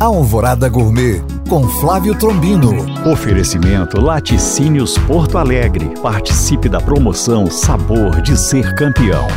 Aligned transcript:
Alvorada 0.00 0.66
Gourmet 0.66 1.22
com 1.46 1.68
Flávio 1.78 2.14
Trombino. 2.18 2.86
Oferecimento 3.12 4.00
Laticínios 4.00 4.96
Porto 4.96 5.36
Alegre. 5.36 5.92
Participe 6.00 6.70
da 6.70 6.80
promoção 6.80 7.50
Sabor 7.50 8.22
de 8.22 8.34
Ser 8.34 8.74
Campeão. 8.76 9.28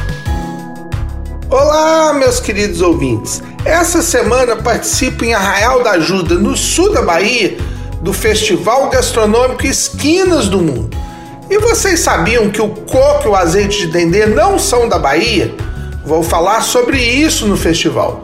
Olá, 1.49 2.13
meus 2.13 2.39
queridos 2.39 2.79
ouvintes. 2.79 3.43
Essa 3.65 4.01
semana 4.01 4.55
participo 4.55 5.25
em 5.25 5.33
Arraial 5.33 5.83
da 5.83 5.91
Ajuda, 5.91 6.35
no 6.35 6.55
sul 6.55 6.93
da 6.93 7.01
Bahia, 7.01 7.57
do 8.01 8.13
Festival 8.13 8.89
Gastronômico 8.89 9.67
Esquinas 9.67 10.47
do 10.47 10.59
Mundo. 10.59 10.95
E 11.49 11.59
vocês 11.59 11.99
sabiam 11.99 12.49
que 12.49 12.61
o 12.61 12.69
coco 12.69 13.25
e 13.25 13.27
o 13.27 13.35
azeite 13.35 13.79
de 13.79 13.87
dendê 13.87 14.27
não 14.27 14.57
são 14.57 14.87
da 14.87 14.97
Bahia? 14.97 15.53
Vou 16.05 16.23
falar 16.23 16.61
sobre 16.61 16.99
isso 16.99 17.47
no 17.47 17.57
festival. 17.57 18.23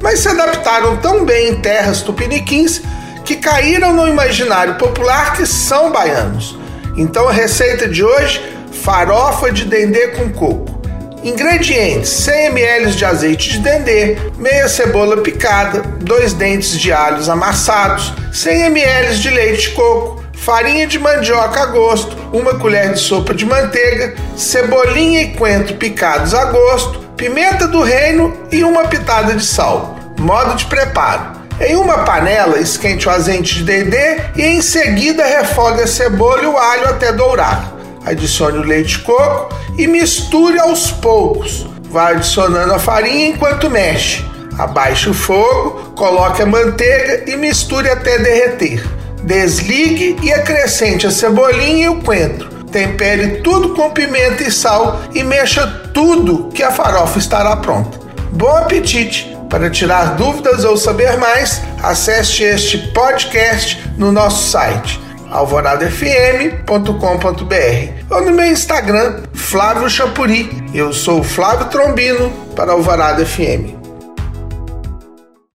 Mas 0.00 0.20
se 0.20 0.28
adaptaram 0.28 0.96
tão 0.98 1.24
bem 1.24 1.50
em 1.50 1.60
terras 1.60 2.02
tupiniquins 2.02 2.80
que 3.24 3.36
caíram 3.36 3.92
no 3.92 4.08
imaginário 4.08 4.76
popular 4.76 5.34
que 5.34 5.44
são 5.44 5.92
baianos. 5.92 6.58
Então 6.96 7.28
a 7.28 7.32
receita 7.32 7.88
de 7.88 8.04
hoje: 8.04 8.42
farofa 8.82 9.52
de 9.52 9.64
dendê 9.64 10.08
com 10.08 10.30
coco. 10.30 10.78
Ingredientes: 11.22 12.08
100 12.10 12.46
ml 12.46 12.92
de 12.92 13.04
azeite 13.04 13.50
de 13.50 13.58
dendê, 13.58 14.16
meia 14.36 14.68
cebola 14.68 15.16
picada, 15.18 15.80
dois 16.00 16.32
dentes 16.32 16.78
de 16.78 16.92
alhos 16.92 17.28
amassados, 17.28 18.12
100 18.32 18.62
ml 18.66 19.18
de 19.18 19.30
leite 19.30 19.62
de 19.62 19.70
coco, 19.70 20.22
farinha 20.32 20.86
de 20.86 20.98
mandioca 20.98 21.60
a 21.60 21.66
gosto, 21.66 22.16
uma 22.32 22.54
colher 22.54 22.92
de 22.92 23.00
sopa 23.00 23.34
de 23.34 23.44
manteiga, 23.44 24.14
cebolinha 24.36 25.22
e 25.22 25.34
coentro 25.34 25.74
picados 25.74 26.34
a 26.34 26.46
gosto, 26.46 27.07
pimenta 27.18 27.66
do 27.66 27.82
reino 27.82 28.34
e 28.50 28.62
uma 28.64 28.84
pitada 28.84 29.34
de 29.34 29.44
sal. 29.44 29.98
Modo 30.18 30.54
de 30.54 30.64
preparo: 30.66 31.32
em 31.60 31.76
uma 31.76 31.98
panela, 31.98 32.58
esquente 32.58 33.08
o 33.08 33.10
azeite 33.10 33.56
de 33.56 33.64
dendê 33.64 34.20
e 34.36 34.42
em 34.42 34.62
seguida 34.62 35.24
refogue 35.24 35.82
a 35.82 35.86
cebola 35.86 36.42
e 36.42 36.46
o 36.46 36.56
alho 36.56 36.88
até 36.88 37.12
dourar. 37.12 37.74
Adicione 38.06 38.58
o 38.58 38.62
leite 38.62 38.96
de 38.96 38.98
coco 39.00 39.54
e 39.76 39.86
misture 39.86 40.58
aos 40.58 40.90
poucos. 40.92 41.66
Vai 41.90 42.14
adicionando 42.14 42.72
a 42.72 42.78
farinha 42.78 43.28
enquanto 43.28 43.68
mexe. 43.68 44.24
Abaixe 44.56 45.10
o 45.10 45.14
fogo, 45.14 45.92
coloque 45.94 46.42
a 46.42 46.46
manteiga 46.46 47.30
e 47.30 47.36
misture 47.36 47.90
até 47.90 48.18
derreter. 48.18 48.82
Desligue 49.24 50.16
e 50.22 50.32
acrescente 50.32 51.06
a 51.06 51.10
cebolinha 51.10 51.86
e 51.86 51.88
o 51.88 52.00
coentro. 52.00 52.57
Tempere 52.70 53.42
tudo 53.42 53.74
com 53.74 53.90
pimenta 53.90 54.42
e 54.42 54.50
sal 54.50 55.00
e 55.14 55.22
mexa 55.22 55.66
tudo 55.92 56.48
que 56.54 56.62
a 56.62 56.70
farofa 56.70 57.18
estará 57.18 57.56
pronta. 57.56 57.98
Bom 58.32 58.56
apetite! 58.56 59.36
Para 59.48 59.70
tirar 59.70 60.16
dúvidas 60.16 60.64
ou 60.64 60.76
saber 60.76 61.16
mais, 61.16 61.62
acesse 61.82 62.42
este 62.42 62.76
podcast 62.92 63.82
no 63.96 64.12
nosso 64.12 64.50
site 64.50 65.00
alvoradafm.com.br 65.30 67.92
ou 68.10 68.22
no 68.22 68.32
meu 68.32 68.46
Instagram, 68.46 69.22
Flávio 69.32 69.88
Chapuri. 69.88 70.50
Eu 70.74 70.92
sou 70.92 71.22
Flávio 71.22 71.66
Trombino 71.66 72.30
para 72.54 72.72
Alvorada 72.72 73.24
FM. 73.24 73.77